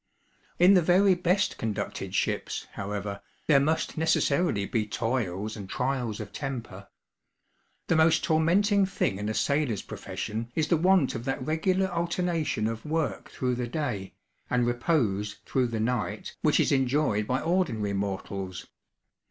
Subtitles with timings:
[0.57, 6.33] In the very best conducted ships, however, there must necessarily be toils and trials of
[6.33, 6.87] temper.
[7.85, 12.65] The most tormenting thing in a sailor's profession, is the want of that regular alternation
[12.67, 14.15] of work through the day,
[14.49, 18.65] and repose through the night, which is enjoyed by ordinary mortals.